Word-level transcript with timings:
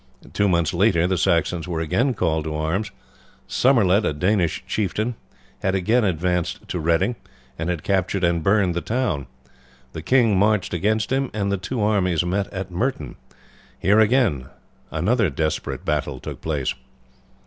Two 0.33 0.49
months 0.49 0.73
later 0.73 1.05
the 1.05 1.15
Saxons 1.15 1.67
were 1.67 1.79
again 1.79 2.15
called 2.15 2.45
to 2.45 2.55
arms. 2.55 2.89
Somerled, 3.47 4.03
a 4.03 4.13
Danish 4.13 4.63
chieftain, 4.65 5.13
had 5.59 5.75
again 5.75 6.03
advanced 6.03 6.67
to 6.69 6.79
Reading, 6.79 7.17
and 7.59 7.69
had 7.69 7.83
captured 7.83 8.23
and 8.23 8.41
burned 8.41 8.73
the 8.73 8.81
town. 8.81 9.27
The 9.93 10.01
king 10.01 10.39
marched 10.39 10.73
against 10.73 11.11
him, 11.11 11.29
and 11.35 11.51
the 11.51 11.57
two 11.57 11.79
armies 11.83 12.25
met 12.25 12.47
at 12.51 12.71
Merton. 12.71 13.15
Here 13.77 13.99
another 14.89 15.29
desperate 15.29 15.85
battle 15.85 16.19
took 16.19 16.41
place. 16.41 16.73